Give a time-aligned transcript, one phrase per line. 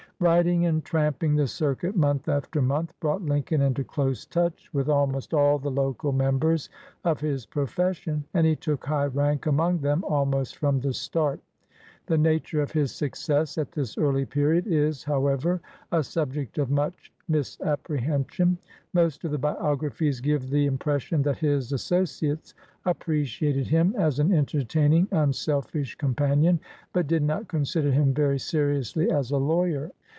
[0.21, 5.31] Riding and tramping the circuit month after month brought Lincoln into close touch with 105
[5.33, 6.69] LINCOLN THE LAWYER almost all the local members
[7.03, 11.39] of his profession, and he took high rank among them almost from the start.
[12.05, 15.59] The nature of his success at this early period is, however,
[15.91, 18.57] a subject of much misappre hension.
[18.93, 22.53] Most of the biographies give the impression that his associates
[22.85, 26.59] appreciated him as an entertaining, unselfish companion,
[26.93, 29.89] but did not consider him very seriously as a lawyer.